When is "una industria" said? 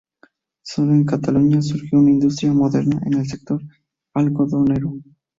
1.99-2.51